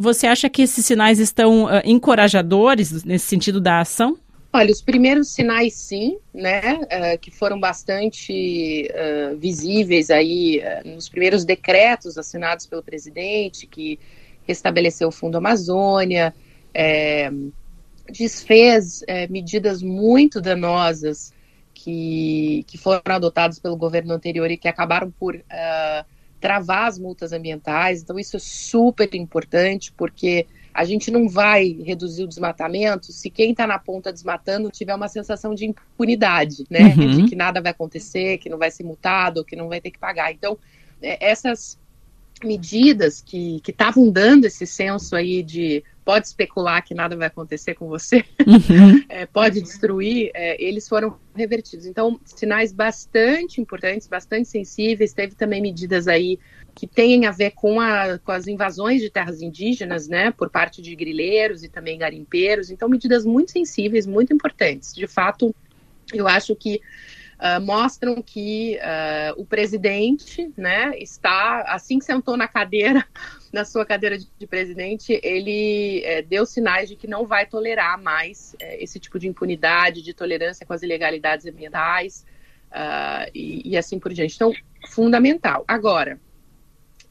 você 0.00 0.26
acha 0.26 0.48
que 0.48 0.62
esses 0.62 0.86
sinais 0.86 1.18
estão 1.18 1.64
uh, 1.64 1.82
encorajadores 1.84 3.04
nesse 3.04 3.26
sentido 3.26 3.60
da 3.60 3.80
ação? 3.80 4.18
Olha, 4.52 4.72
os 4.72 4.80
primeiros 4.80 5.28
sinais 5.28 5.74
sim, 5.74 6.18
né, 6.32 6.60
uh, 6.74 7.18
que 7.20 7.30
foram 7.30 7.60
bastante 7.60 8.90
uh, 8.90 9.36
visíveis 9.36 10.10
aí 10.10 10.62
nos 10.84 11.08
primeiros 11.08 11.44
decretos 11.44 12.16
assinados 12.16 12.66
pelo 12.66 12.82
presidente, 12.82 13.66
que 13.66 13.98
restabeleceu 14.46 15.08
o 15.08 15.12
Fundo 15.12 15.36
Amazônia, 15.36 16.34
é, 16.74 17.30
desfez 18.10 19.04
é, 19.06 19.28
medidas 19.28 19.82
muito 19.82 20.40
danosas 20.40 21.32
que, 21.74 22.64
que 22.66 22.76
foram 22.76 23.02
adotados 23.06 23.58
pelo 23.58 23.76
governo 23.76 24.12
anterior 24.12 24.50
e 24.50 24.56
que 24.56 24.68
acabaram 24.68 25.10
por 25.10 25.36
uh, 25.36 26.04
travar 26.40 26.88
as 26.88 26.98
multas 26.98 27.32
ambientais. 27.32 28.02
Então, 28.02 28.18
isso 28.18 28.36
é 28.36 28.40
super 28.40 29.14
importante, 29.14 29.92
porque 29.92 30.46
a 30.72 30.84
gente 30.84 31.10
não 31.10 31.28
vai 31.28 31.76
reduzir 31.84 32.22
o 32.22 32.28
desmatamento 32.28 33.12
se 33.12 33.28
quem 33.28 33.50
está 33.50 33.66
na 33.66 33.78
ponta 33.78 34.12
desmatando 34.12 34.70
tiver 34.70 34.94
uma 34.94 35.08
sensação 35.08 35.54
de 35.54 35.66
impunidade, 35.66 36.64
né? 36.70 36.94
Uhum. 36.96 37.16
De 37.16 37.24
que 37.24 37.36
nada 37.36 37.60
vai 37.60 37.72
acontecer, 37.72 38.38
que 38.38 38.48
não 38.48 38.58
vai 38.58 38.70
ser 38.70 38.84
multado, 38.84 39.44
que 39.44 39.56
não 39.56 39.68
vai 39.68 39.80
ter 39.80 39.90
que 39.90 39.98
pagar. 39.98 40.32
Então, 40.32 40.56
é, 41.02 41.30
essas 41.30 41.78
medidas 42.42 43.20
que 43.20 43.60
estavam 43.66 44.10
dando 44.10 44.46
esse 44.46 44.66
senso 44.66 45.14
aí 45.14 45.42
de 45.42 45.82
pode 46.04 46.26
especular 46.26 46.82
que 46.82 46.92
nada 46.92 47.16
vai 47.16 47.28
acontecer 47.28 47.74
com 47.74 47.86
você, 47.86 48.24
uhum. 48.44 49.04
é, 49.08 49.26
pode 49.26 49.60
destruir, 49.60 50.30
é, 50.34 50.60
eles 50.60 50.88
foram 50.88 51.16
revertidos. 51.36 51.86
Então, 51.86 52.18
sinais 52.24 52.72
bastante 52.72 53.60
importantes, 53.60 54.08
bastante 54.08 54.48
sensíveis. 54.48 55.12
Teve 55.12 55.36
também 55.36 55.62
medidas 55.62 56.08
aí 56.08 56.38
que 56.74 56.86
têm 56.86 57.26
a 57.26 57.30
ver 57.30 57.52
com, 57.52 57.80
a, 57.80 58.18
com 58.18 58.32
as 58.32 58.48
invasões 58.48 59.00
de 59.00 59.08
terras 59.08 59.40
indígenas, 59.40 60.08
né, 60.08 60.32
por 60.32 60.50
parte 60.50 60.82
de 60.82 60.96
grileiros 60.96 61.62
e 61.62 61.68
também 61.68 61.98
garimpeiros. 61.98 62.70
Então, 62.70 62.88
medidas 62.88 63.24
muito 63.24 63.52
sensíveis, 63.52 64.04
muito 64.04 64.32
importantes. 64.32 64.92
De 64.92 65.06
fato, 65.06 65.54
eu 66.12 66.26
acho 66.26 66.56
que 66.56 66.80
Uh, 67.40 67.58
mostram 67.58 68.20
que 68.20 68.78
uh, 68.82 69.40
o 69.40 69.46
presidente, 69.46 70.52
né, 70.58 70.92
está, 70.98 71.62
assim 71.68 71.98
que 71.98 72.04
sentou 72.04 72.36
na 72.36 72.46
cadeira, 72.46 73.02
na 73.50 73.64
sua 73.64 73.86
cadeira 73.86 74.18
de, 74.18 74.28
de 74.38 74.46
presidente, 74.46 75.18
ele 75.22 76.02
é, 76.04 76.20
deu 76.20 76.44
sinais 76.44 76.86
de 76.86 76.96
que 76.96 77.06
não 77.06 77.26
vai 77.26 77.46
tolerar 77.46 77.98
mais 77.98 78.54
é, 78.60 78.82
esse 78.84 79.00
tipo 79.00 79.18
de 79.18 79.26
impunidade, 79.26 80.02
de 80.02 80.12
tolerância 80.12 80.66
com 80.66 80.74
as 80.74 80.82
ilegalidades 80.82 81.46
ambientais 81.46 82.26
uh, 82.72 83.30
e, 83.34 83.70
e, 83.70 83.76
assim 83.76 83.98
por 83.98 84.12
diante. 84.12 84.34
Então, 84.34 84.52
fundamental. 84.88 85.64
Agora, 85.66 86.20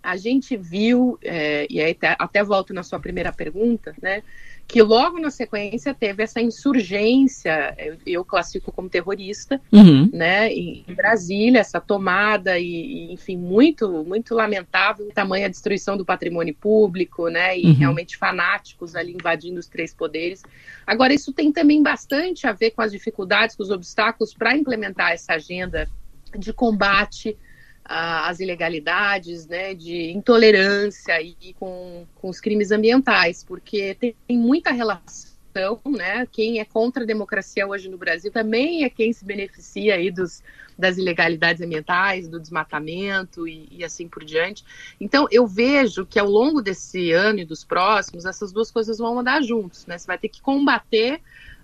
a 0.01 0.15
gente 0.15 0.55
viu, 0.55 1.17
é, 1.24 1.65
e 1.71 1.81
aí 1.81 1.91
até, 1.91 2.15
até 2.19 2.43
volto 2.43 2.71
na 2.71 2.83
sua 2.83 3.00
primeira 3.00 3.33
pergunta, 3.33 3.95
né, 4.00 4.21
que 4.69 4.83
logo 4.83 5.19
na 5.19 5.31
sequência 5.31 5.95
teve 5.95 6.21
essa 6.21 6.39
insurgência, 6.39 7.73
eu, 7.75 7.97
eu 8.05 8.23
classifico 8.23 8.71
como 8.71 8.88
terrorista, 8.88 9.59
uhum. 9.71 10.07
né, 10.13 10.53
em, 10.53 10.85
em, 10.88 10.93
Brasília, 10.93 11.59
essa 11.59 11.81
tomada 11.81 12.59
e, 12.59 12.65
e, 12.65 13.11
enfim, 13.11 13.35
muito, 13.35 13.89
muito 14.03 14.35
lamentável, 14.35 15.09
tamanha 15.11 15.49
destruição 15.49 15.97
do 15.97 16.05
patrimônio 16.05 16.53
público, 16.53 17.29
né, 17.29 17.57
e 17.57 17.65
uhum. 17.65 17.73
realmente 17.73 18.15
fanáticos 18.15 18.95
ali 18.95 19.13
invadindo 19.13 19.59
os 19.59 19.67
três 19.67 19.91
poderes. 19.91 20.43
Agora, 20.85 21.15
isso 21.15 21.33
tem 21.33 21.51
também 21.51 21.81
bastante 21.81 22.45
a 22.45 22.53
ver 22.53 22.69
com 22.69 22.83
as 22.83 22.91
dificuldades, 22.91 23.55
com 23.55 23.63
os 23.63 23.71
obstáculos 23.71 24.35
para 24.35 24.55
implementar 24.55 25.13
essa 25.13 25.33
agenda 25.33 25.89
de 26.38 26.53
combate 26.53 27.35
as 27.91 28.39
ilegalidades, 28.39 29.48
né, 29.48 29.74
de 29.74 30.12
intolerância 30.12 31.19
e 31.22 31.55
com, 31.60 32.05
com 32.15 32.29
os 32.29 32.39
crimes 32.39 32.72
ambientais, 32.72 33.43
porque 33.43 33.96
tem, 33.96 34.15
tem 34.27 34.38
muita 34.38 34.72
relação 34.72 35.29
né? 35.86 36.27
Quem 36.31 36.60
é 36.60 36.65
contra 36.65 37.03
a 37.03 37.05
democracia 37.05 37.67
hoje 37.67 37.89
no 37.89 37.98
Brasil 37.98 38.31
também 38.31 38.84
é 38.84 38.89
quem 38.89 39.12
se 39.12 39.25
beneficia 39.25 39.96
aí 39.96 40.12
dos, 40.12 40.43
das 40.77 40.98
ilegalidades 40.98 41.62
ambientais, 41.62 42.29
do 42.29 42.39
desmatamento 42.39 43.48
e, 43.48 43.67
e, 43.72 43.84
assim 43.84 44.08
por 44.08 44.24
diante. 44.24 44.63
Então, 45.01 45.27
eu 45.31 45.46
vejo 45.48 46.05
que 46.05 46.19
ao 46.19 46.29
longo 46.29 46.62
desse 46.62 47.12
ano 47.12 47.39
e 47.39 47.46
dos 47.46 47.63
próximos, 47.63 48.25
essas 48.25 48.51
duas 48.53 48.72
coisas 48.72 49.00
vão 49.00 49.19
andar 49.19 49.41
juntos, 49.41 49.86
né? 49.86 49.98
Você 49.98 50.08
vai 50.08 50.17
ter 50.17 50.29
que 50.29 50.41
combater 50.41 51.19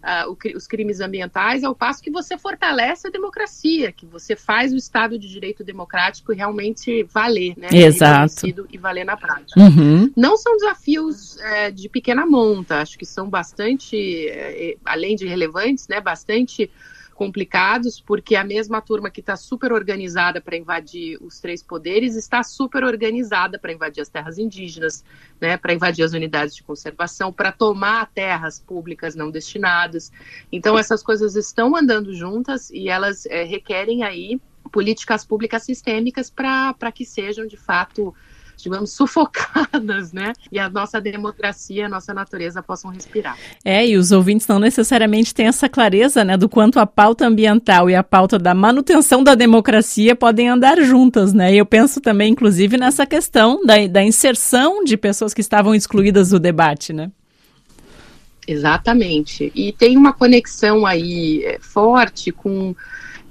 uh, 0.05 0.31
o, 0.31 0.57
os 0.57 0.67
crimes 0.67 1.00
ambientais, 1.01 1.63
ao 1.63 1.75
passo 1.75 2.01
que 2.01 2.12
você 2.12 2.38
fortalece 2.38 3.07
a 3.07 3.12
democracia, 3.12 3.91
que 3.91 4.05
você 4.05 4.35
faz 4.35 4.71
o 4.71 4.77
Estado 4.77 5.17
de 5.17 5.27
Direito 5.27 5.63
democrático 5.63 6.31
realmente 6.31 7.03
valer, 7.03 7.55
né? 7.57 7.69
Exato. 7.71 8.47
E 8.71 8.77
valer 8.77 9.03
na 9.03 9.17
prática. 9.17 9.59
Uhum. 9.59 10.12
Não 10.15 10.38
são 10.38 10.55
desafios 10.57 11.38
é, 11.39 11.71
de 11.71 11.89
pequena 11.89 12.25
monta, 12.25 12.81
acho 12.81 12.97
que 12.97 13.05
são 13.05 13.29
bastante, 13.29 14.27
é, 14.29 14.77
além 14.85 15.15
de 15.15 15.25
relevantes, 15.25 15.88
né? 15.88 16.00
Bastante 16.00 16.69
complicados, 17.15 18.00
porque 18.00 18.36
a 18.36 18.43
mesma 18.43 18.81
turma 18.81 19.10
que 19.10 19.22
está 19.22 19.38
super 19.38 19.72
organizada 19.72 20.41
para 20.41 20.57
invadir 20.57 21.17
os 21.22 21.39
três 21.39 21.63
poderes 21.63 22.15
está 22.15 22.43
super 22.43 22.84
organizada 22.84 23.57
para 23.57 23.72
invadir 23.72 24.01
as 24.01 24.10
terras 24.10 24.38
indígenas, 24.38 25.03
né, 25.39 25.55
para 25.55 25.74
invadir 25.74 26.03
as 26.03 26.12
unidades 26.12 26.53
de 26.53 26.62
conservação, 26.62 27.31
para 27.31 27.53
tomar 27.53 28.12
terras 28.13 28.60
públicas 28.60 29.15
não 29.15 29.31
destinadas. 29.31 30.12
Então, 30.51 30.77
essas 30.77 31.01
coisas 31.01 31.36
estão 31.38 31.75
andando 31.75 32.13
juntas 32.13 32.69
e 32.69 32.89
elas 32.89 33.25
é, 33.27 33.43
requerem 33.43 34.03
aí 34.03 34.39
políticas 34.72 35.25
públicas 35.25 35.63
sistêmicas 35.63 36.29
para 36.29 36.91
que 36.93 37.05
sejam, 37.05 37.48
de 37.48 37.55
fato, 37.55 38.13
digamos, 38.57 38.91
sufocadas, 38.93 40.12
né? 40.13 40.33
E 40.51 40.59
a 40.59 40.69
nossa 40.69 41.00
democracia, 41.00 41.85
a 41.85 41.89
nossa 41.89 42.13
natureza 42.13 42.62
possam 42.62 42.91
respirar. 42.91 43.38
É, 43.63 43.85
e 43.88 43.97
os 43.97 44.12
ouvintes 44.12 44.47
não 44.47 44.59
necessariamente 44.59 45.33
têm 45.33 45.47
essa 45.47 45.69
clareza, 45.69 46.24
né, 46.24 46.38
do 46.38 46.50
quanto 46.50 46.79
a 46.79 46.85
pauta 46.85 47.25
ambiental 47.27 47.89
e 47.89 47.95
a 47.95 48.03
pauta 48.03 48.38
da 48.39 48.53
manutenção 48.53 49.24
da 49.24 49.35
democracia 49.35 50.15
podem 50.15 50.50
andar 50.50 50.81
juntas, 50.81 51.33
né? 51.33 51.53
E 51.53 51.57
eu 51.57 51.65
penso 51.65 52.00
também, 52.01 52.31
inclusive, 52.31 52.77
nessa 52.77 53.05
questão 53.05 53.65
da, 53.65 53.85
da 53.88 54.03
inserção 54.03 54.83
de 54.83 54.97
pessoas 54.97 55.33
que 55.33 55.41
estavam 55.41 55.74
excluídas 55.75 56.29
do 56.29 56.39
debate, 56.39 56.93
né? 56.93 57.12
Exatamente. 58.47 59.51
E 59.55 59.71
tem 59.71 59.97
uma 59.97 60.13
conexão 60.13 60.85
aí 60.85 61.43
é, 61.43 61.57
forte 61.59 62.31
com. 62.31 62.75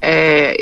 É, 0.00 0.56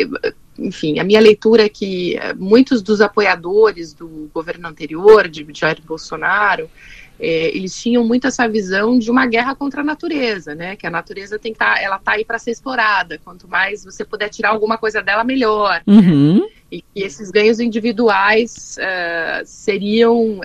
enfim, 0.62 0.98
a 0.98 1.04
minha 1.04 1.20
leitura 1.20 1.64
é 1.64 1.68
que 1.68 2.16
eh, 2.16 2.34
muitos 2.34 2.82
dos 2.82 3.00
apoiadores 3.00 3.92
do 3.92 4.30
governo 4.32 4.68
anterior, 4.68 5.28
de 5.28 5.46
Jair 5.52 5.80
Bolsonaro, 5.84 6.70
é, 7.18 7.56
eles 7.56 7.80
tinham 7.80 8.04
muito 8.04 8.26
essa 8.26 8.48
visão 8.48 8.98
de 8.98 9.10
uma 9.10 9.26
guerra 9.26 9.54
contra 9.54 9.80
a 9.80 9.84
natureza, 9.84 10.54
né? 10.54 10.74
Que 10.74 10.86
a 10.86 10.90
natureza 10.90 11.38
tem 11.38 11.52
que 11.52 11.58
tá, 11.58 11.80
ela 11.80 11.98
tá 11.98 12.12
aí 12.12 12.24
para 12.24 12.38
ser 12.38 12.50
explorada. 12.50 13.18
Quanto 13.22 13.46
mais 13.46 13.84
você 13.84 14.04
puder 14.04 14.28
tirar 14.28 14.50
alguma 14.50 14.76
coisa 14.76 15.00
dela, 15.00 15.22
melhor. 15.22 15.82
Uhum. 15.86 16.40
Né? 16.40 16.48
E 16.70 16.82
que 16.82 17.02
esses 17.02 17.30
ganhos 17.30 17.60
individuais 17.60 18.76
uh, 18.78 19.42
seriam 19.44 20.40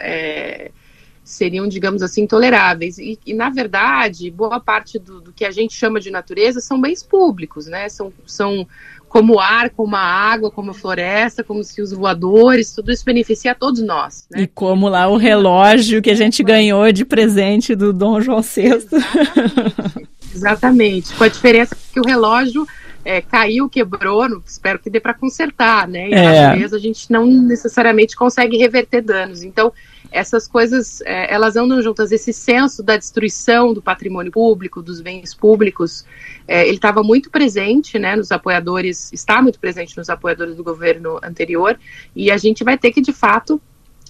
seriam, 1.27 1.67
digamos 1.67 2.01
assim, 2.01 2.21
intoleráveis. 2.21 2.97
E, 2.97 3.19
e 3.25 3.33
na 3.33 3.49
verdade, 3.49 4.31
boa 4.31 4.61
parte 4.61 4.97
do, 4.97 5.19
do, 5.19 5.33
que 5.33 5.43
a 5.43 5.51
gente 5.51 5.73
chama 5.73 5.99
de 5.99 6.09
natureza 6.09 6.61
são 6.61 6.79
bens 6.79 7.03
públicos, 7.03 7.67
né? 7.67 7.89
São, 7.89 8.13
são 8.25 8.65
como 9.07 9.35
o 9.35 9.39
ar, 9.39 9.69
como 9.69 9.95
a 9.95 10.01
água, 10.01 10.51
como 10.51 10.71
a 10.71 10.73
floresta, 10.73 11.43
como 11.43 11.59
os 11.59 11.73
fios 11.73 11.91
voadores, 11.91 12.73
tudo 12.73 12.91
isso 12.91 13.05
beneficia 13.05 13.51
a 13.51 13.55
todos 13.55 13.81
nós. 13.81 14.27
Né? 14.29 14.43
E 14.43 14.47
como 14.47 14.89
lá 14.89 15.07
o 15.07 15.17
relógio 15.17 16.01
que 16.01 16.09
a 16.09 16.15
gente 16.15 16.43
ganhou 16.43 16.91
de 16.91 17.05
presente 17.05 17.75
do 17.75 17.93
Dom 17.93 18.19
João 18.21 18.41
VI. 18.41 18.65
Exatamente, 18.65 20.07
exatamente. 20.35 21.13
com 21.13 21.23
a 21.23 21.27
diferença 21.27 21.75
que 21.93 21.99
o 21.99 22.05
relógio 22.05 22.67
é, 23.07 23.21
caiu, 23.21 23.69
quebrou, 23.69 24.27
espero 24.45 24.79
que 24.79 24.89
dê 24.89 24.99
para 24.99 25.13
consertar, 25.13 25.87
né? 25.87 26.09
E 26.09 26.13
é. 26.13 26.45
às 26.45 26.57
vezes 26.57 26.73
a 26.73 26.79
gente 26.79 27.09
não 27.09 27.25
necessariamente 27.25 28.17
consegue 28.17 28.57
reverter 28.57 29.01
danos. 29.01 29.43
Então, 29.43 29.71
essas 30.11 30.47
coisas 30.47 31.01
é, 31.01 31.33
elas 31.33 31.55
andam 31.55 31.81
juntas. 31.81 32.11
Esse 32.11 32.33
senso 32.33 32.81
da 32.83 32.97
destruição 32.97 33.73
do 33.73 33.81
patrimônio 33.81 34.31
público, 34.31 34.81
dos 34.81 35.01
bens 35.01 35.33
públicos, 35.33 36.05
é, 36.47 36.65
ele 36.65 36.75
estava 36.75 37.03
muito 37.03 37.29
presente, 37.29 37.99
né, 37.99 38.15
nos 38.15 38.31
apoiadores, 38.31 39.11
está 39.11 39.41
muito 39.41 39.59
presente 39.59 39.97
nos 39.97 40.09
apoiadores 40.09 40.55
do 40.55 40.63
governo 40.63 41.19
anterior, 41.23 41.79
e 42.15 42.31
a 42.31 42.37
gente 42.37 42.63
vai 42.63 42.77
ter 42.77 42.91
que 42.91 43.01
de 43.01 43.13
fato 43.13 43.61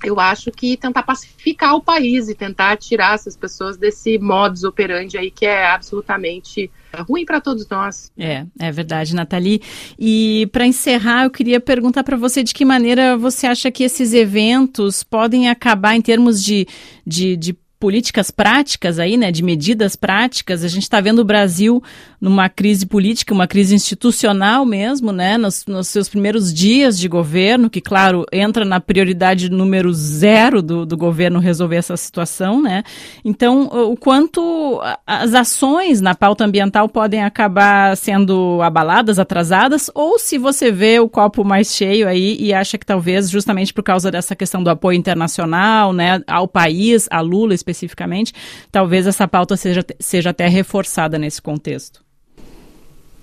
eu 0.04 0.20
acho 0.20 0.51
que 0.51 0.77
tentar 0.77 1.04
pacificar 1.04 1.75
o 1.75 1.82
país 1.82 2.30
e 2.30 2.36
tentar 2.36 2.77
tirar 2.77 3.16
essas 3.16 3.36
pessoas 3.36 3.77
desse 3.77 4.18
modus 4.18 4.63
operandi 4.63 5.18
aí 5.18 5.32
que 5.32 5.46
é 5.46 5.66
absolutamente 5.66 6.70
ruim 7.08 7.25
para 7.25 7.42
todos 7.42 7.68
nós. 7.68 8.12
É, 8.18 8.46
é 8.60 8.72
verdade, 8.72 9.13
Nathalie. 9.13 9.62
E 10.00 10.48
para 10.51 10.66
encerrar, 10.66 11.25
eu 11.25 11.30
queria 11.30 11.60
perguntar 11.60 12.04
para 12.04 12.18
você 12.18 12.44
de 12.44 12.54
que 12.54 12.66
maneira 12.66 13.18
você 13.18 13.48
acha 13.48 13.72
que 13.72 13.84
esses 13.84 14.13
eventos 14.13 15.04
podem 15.04 15.50
acabar 15.50 15.96
em 15.96 16.01
termos 16.01 16.44
de, 16.44 16.68
de, 17.06 17.38
de 17.38 17.58
políticas 17.79 18.31
práticas 18.31 18.98
aí, 19.00 19.17
né, 19.17 19.31
de 19.31 19.43
medidas 19.43 19.96
práticas. 19.96 20.63
A 20.63 20.67
gente 20.67 20.84
está 20.84 21.00
vendo 21.00 21.19
o 21.19 21.25
Brasil 21.25 21.81
numa 22.19 22.50
crise 22.50 22.86
política, 22.86 23.34
uma 23.34 23.48
crise 23.48 23.75
institucional 23.75 24.65
mesmo, 24.65 25.12
né, 25.12 25.38
nos, 25.38 25.65
nos, 25.67 25.88
seus 25.88 26.10
primeiros 26.10 26.53
dias 26.53 26.98
de 26.98 27.07
governo, 27.07 27.69
que, 27.69 27.79
claro, 27.79 28.25
entra 28.31 28.65
na 28.65 28.79
prioridade 28.79 29.50
número 29.50 29.93
zero 29.93 30.62
do, 30.62 30.86
do 30.86 30.98
governo 30.98 31.39
resolver 31.39 31.75
essa 31.75 31.96
situação, 31.96 32.62
né. 32.62 32.84
Então, 33.24 33.65
o 33.65 33.96
quanto 33.96 34.81
as 35.05 35.34
ações 35.34 36.01
na 36.01 36.15
pauta 36.15 36.46
ambiental 36.46 36.89
podem 36.89 37.24
acabar 37.24 37.96
sendo 37.96 38.60
abaladas, 38.63 39.19
atrasadas, 39.19 39.91
ou 39.93 40.17
se 40.17 40.38
você 40.38 40.72
vê 40.72 41.00
o 41.00 41.07
copo 41.07 41.43
mais 41.43 41.75
cheio 41.75 42.07
aí 42.07 42.38
e 42.39 42.53
acha 42.53 42.77
que 42.77 42.86
talvez 42.86 43.29
justamente 43.29 43.74
por 43.74 43.84
causa 43.84 44.10
dessa 44.10 44.36
questão 44.36 44.63
do 44.63 44.69
apoio 44.69 44.98
internacional, 44.98 45.93
né, 45.93 46.22
ao 46.25 46.48
país, 46.48 47.07
a 47.12 47.22
Lula 47.22 47.53
especificamente, 47.67 48.33
talvez 48.71 49.05
essa 49.05 49.27
pauta 49.27 49.57
seja, 49.57 49.86
seja 50.00 50.29
até 50.29 50.47
reforçada 50.47 51.17
nesse 51.19 51.41
contexto. 51.41 52.03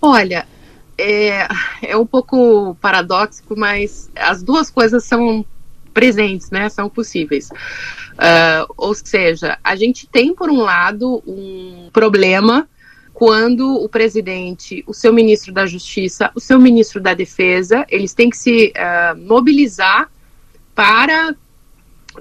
Olha, 0.01 0.47
é, 0.99 1.49
é 1.83 1.97
um 1.97 2.07
pouco 2.07 2.77
paradoxo, 2.81 3.43
mas 3.57 4.11
as 4.15 4.43
duas 4.43 4.71
coisas 4.71 5.05
são 5.05 5.45
presentes, 5.95 6.51
né? 6.51 6.69
São 6.69 6.89
possíveis. 6.91 7.49
Uh, 7.49 8.67
ou 8.77 8.95
seja, 8.95 9.59
a 9.65 9.75
gente 9.75 10.07
tem, 10.07 10.35
por 10.35 10.51
um 10.51 10.61
lado, 10.61 11.23
um 11.27 11.89
problema 11.93 12.69
quando 13.13 13.77
o 13.77 13.89
presidente, 13.89 14.85
o 14.87 14.93
seu 14.93 15.13
ministro 15.13 15.53
da 15.53 15.67
Justiça, 15.67 16.31
o 16.35 16.41
seu 16.41 16.59
ministro 16.59 17.01
da 17.01 17.15
Defesa, 17.15 17.87
eles 17.89 18.13
têm 18.13 18.29
que 18.29 18.37
se 18.37 18.73
uh, 18.77 19.17
mobilizar 19.17 20.11
para 20.75 21.35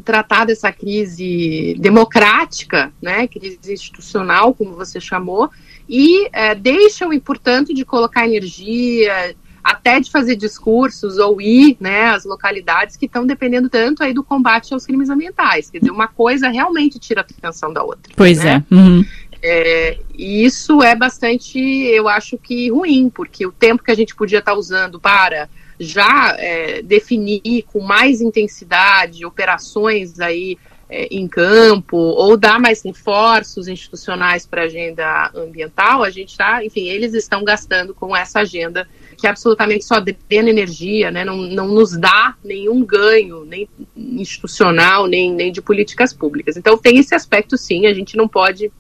tratar 0.04 0.46
dessa 0.46 0.72
crise 0.72 1.76
democrática, 1.80 2.92
né, 3.02 3.28
crise 3.28 3.74
institucional, 3.74 4.54
como 4.54 4.74
você 4.74 5.00
chamou, 5.00 5.50
e 5.88 6.30
é, 6.32 6.56
deixam, 6.56 7.14
e 7.14 7.20
portanto, 7.20 7.74
de 7.74 7.84
colocar 7.86 8.26
energia, 8.26 9.36
até 9.64 10.00
de 10.00 10.12
fazer 10.12 10.36
discursos 10.36 11.18
ou 11.18 11.42
ir 11.42 11.78
né, 11.80 12.06
às 12.06 12.26
localidades 12.26 12.98
que 12.98 13.06
estão 13.06 13.26
dependendo 13.26 13.70
tanto 13.70 14.04
aí 14.04 14.14
do 14.14 14.24
combate 14.24 14.74
aos 14.74 14.86
crimes 14.86 15.10
ambientais. 15.10 15.70
Quer 15.70 15.80
dizer, 15.80 15.92
uma 15.92 16.08
coisa 16.08 16.50
realmente 16.50 17.00
tira 17.00 17.22
a 17.22 17.24
atenção 17.24 17.72
da 17.72 17.82
outra. 17.82 18.12
Pois 18.16 18.44
né? 18.44 18.64
é. 18.70 18.76
Uhum. 18.76 19.06
é. 19.42 19.98
E 20.14 20.44
isso 20.44 20.84
é 20.84 20.96
bastante, 20.96 21.60
eu 21.60 22.10
acho 22.10 22.38
que 22.38 22.70
ruim, 22.70 23.10
porque 23.10 23.46
o 23.46 23.52
tempo 23.52 23.84
que 23.84 23.92
a 23.92 23.96
gente 23.96 24.16
podia 24.16 24.40
estar 24.40 24.54
usando 24.54 25.00
para 25.00 25.48
já 25.80 26.36
é, 26.38 26.82
definir 26.82 27.64
com 27.64 27.80
mais 27.80 28.22
intensidade 28.22 29.26
operações 29.26 30.20
aí 30.20 30.58
é, 30.90 31.08
em 31.10 31.28
campo 31.28 31.98
ou 31.98 32.38
dar 32.38 32.60
mais 32.60 32.84
reforços 32.84 33.68
institucionais 33.68 34.46
para 34.46 34.62
a 34.62 34.66
agenda 34.66 35.32
ambiental, 35.34 36.04
a 36.04 36.10
gente 36.10 36.30
está, 36.30 36.64
enfim, 36.64 36.88
eles 36.88 37.14
estão 37.14 37.44
gastando 37.44 37.94
com 37.94 38.16
essa 38.16 38.42
agenda 38.42 38.88
que 39.18 39.26
absolutamente 39.26 39.86
só 39.86 40.00
drena 40.00 40.50
energia, 40.50 41.10
né, 41.10 41.24
não, 41.24 41.38
não 41.38 41.68
nos 41.68 41.98
dá 41.98 42.36
nenhum 42.44 42.84
ganho, 42.84 43.46
nem 43.46 43.68
institucional, 43.96 45.08
nem, 45.08 45.32
nem 45.32 45.52
de 45.52 45.62
políticas 45.62 46.14
públicas. 46.14 46.58
Então 46.58 46.78
tem 46.78 47.00
esse 47.00 47.16
aspecto 47.16 47.58
sim, 47.58 47.88
a 47.88 47.94
gente 47.94 48.16
não 48.16 48.28
pode 48.28 48.72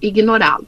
ignorá-lo. 0.00 0.66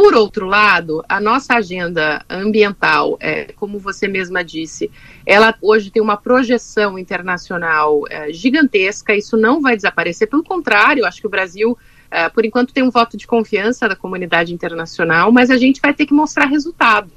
Por 0.00 0.14
outro 0.14 0.46
lado, 0.46 1.04
a 1.06 1.20
nossa 1.20 1.56
agenda 1.56 2.24
ambiental, 2.26 3.18
é, 3.20 3.52
como 3.52 3.78
você 3.78 4.08
mesma 4.08 4.42
disse, 4.42 4.90
ela 5.26 5.54
hoje 5.60 5.90
tem 5.90 6.02
uma 6.02 6.16
projeção 6.16 6.98
internacional 6.98 8.04
é, 8.08 8.32
gigantesca, 8.32 9.14
isso 9.14 9.36
não 9.36 9.60
vai 9.60 9.76
desaparecer, 9.76 10.26
pelo 10.26 10.42
contrário, 10.42 11.04
acho 11.04 11.20
que 11.20 11.26
o 11.26 11.30
Brasil, 11.30 11.76
é, 12.10 12.30
por 12.30 12.46
enquanto, 12.46 12.72
tem 12.72 12.82
um 12.82 12.90
voto 12.90 13.14
de 13.14 13.26
confiança 13.26 13.86
da 13.86 13.94
comunidade 13.94 14.54
internacional, 14.54 15.30
mas 15.30 15.50
a 15.50 15.58
gente 15.58 15.82
vai 15.82 15.92
ter 15.92 16.06
que 16.06 16.14
mostrar 16.14 16.46
resultado. 16.46 17.12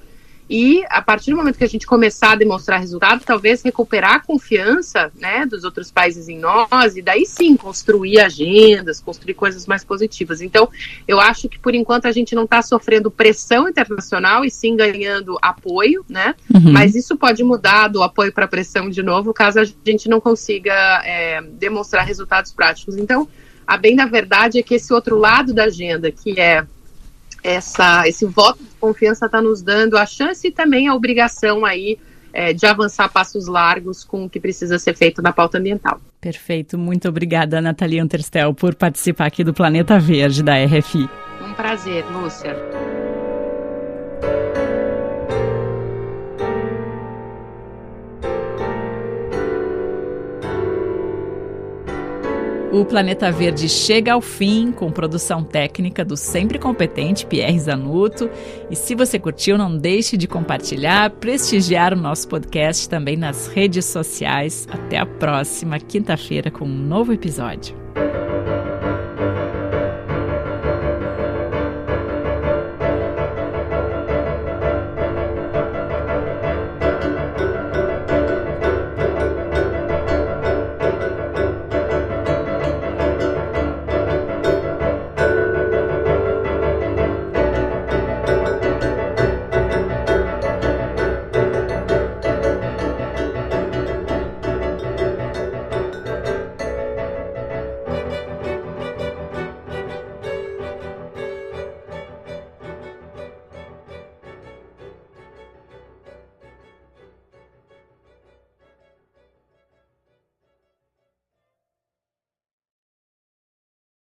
E 0.56 0.86
a 0.88 1.02
partir 1.02 1.32
do 1.32 1.38
momento 1.38 1.58
que 1.58 1.64
a 1.64 1.68
gente 1.68 1.88
começar 1.88 2.34
a 2.34 2.36
demonstrar 2.36 2.80
resultado, 2.80 3.24
talvez 3.26 3.64
recuperar 3.64 4.14
a 4.14 4.20
confiança 4.20 5.12
né, 5.20 5.48
dos 5.48 5.64
outros 5.64 5.90
países 5.90 6.30
em 6.30 6.38
nós, 6.38 6.96
e 6.96 7.02
daí 7.02 7.26
sim 7.26 7.58
construir 7.58 8.20
agendas, 8.20 9.00
construir 9.00 9.34
coisas 9.34 9.66
mais 9.66 9.84
positivas. 9.84 10.42
Então, 10.42 10.70
eu 11.08 11.20
acho 11.20 11.50
que 11.50 11.58
por 11.58 11.74
enquanto 11.74 12.06
a 12.06 12.12
gente 12.12 12.36
não 12.36 12.44
está 12.44 12.62
sofrendo 12.62 13.10
pressão 13.10 13.68
internacional 13.68 14.46
e 14.46 14.52
sim 14.52 14.78
ganhando 14.78 15.40
apoio, 15.42 16.06
né? 16.08 16.36
Uhum. 16.54 16.72
Mas 16.72 16.94
isso 16.94 17.18
pode 17.18 17.44
mudar 17.44 17.88
do 17.88 18.04
apoio 18.04 18.32
para 18.32 18.48
pressão 18.48 18.92
de 18.92 19.02
novo, 19.02 19.34
caso 19.34 19.60
a 19.60 19.64
gente 19.64 20.08
não 20.08 20.22
consiga 20.22 21.02
é, 21.04 21.42
demonstrar 21.42 22.06
resultados 22.06 22.52
práticos. 22.52 22.96
Então, 22.96 23.28
a 23.66 23.76
bem 23.76 23.96
da 23.96 24.06
verdade 24.06 24.60
é 24.60 24.62
que 24.62 24.76
esse 24.76 24.94
outro 24.94 25.18
lado 25.18 25.52
da 25.52 25.64
agenda, 25.64 26.12
que 26.12 26.40
é 26.40 26.64
essa, 27.44 28.08
esse 28.08 28.26
voto 28.26 28.64
de 28.64 28.70
confiança 28.80 29.26
está 29.26 29.42
nos 29.42 29.62
dando 29.62 29.98
a 29.98 30.06
chance 30.06 30.48
e 30.48 30.52
também 30.52 30.88
a 30.88 30.96
obrigação 30.96 31.66
aí 31.66 32.00
é, 32.32 32.54
de 32.54 32.66
avançar 32.66 33.10
passos 33.10 33.48
largos 33.48 34.04
com 34.04 34.26
o 34.26 34.30
que 34.30 34.40
precisa 34.40 34.80
ser 34.80 34.96
feito 34.96 35.22
na 35.22 35.32
pauta 35.32 35.58
ambiental. 35.58 36.02
Perfeito. 36.20 36.78
Muito 36.78 37.08
obrigada, 37.08 37.62
Natalia 37.62 38.02
Anterstel, 38.02 38.54
por 38.54 38.74
participar 38.74 39.26
aqui 39.26 39.44
do 39.44 39.54
Planeta 39.54 40.00
Verde 40.00 40.42
da 40.42 40.54
RFI. 40.64 41.10
Um 41.42 41.54
prazer, 41.54 42.06
Lúcia. 42.12 42.56
O 52.74 52.84
Planeta 52.84 53.32
Verde 53.32 53.70
chega 53.70 54.14
ao 54.14 54.20
fim 54.20 54.72
com 54.72 54.92
produção 54.92 55.44
técnica 55.44 56.04
do 56.04 56.18
sempre 56.18 56.58
competente 56.58 57.24
Pierre 57.24 57.60
Zanuto. 57.60 58.28
E 58.68 58.76
se 58.76 58.96
você 58.96 59.20
curtiu, 59.20 59.60
não 59.60 59.78
deixe 59.78 60.18
de 60.18 60.28
compartilhar, 60.28 61.12
prestigiar 61.12 61.94
o 61.94 62.02
nosso 62.02 62.28
podcast 62.28 62.90
também 62.90 63.16
nas 63.16 63.46
redes 63.46 63.86
sociais. 63.86 64.68
Até 64.72 64.98
a 64.98 65.06
próxima 65.06 65.80
quinta-feira 65.80 66.50
com 66.50 66.66
um 66.66 66.68
novo 66.68 67.14
episódio. 67.14 67.83